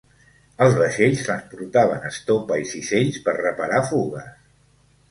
[0.67, 4.35] Els vaixells transportaven estopa i cisells per reparar fugues.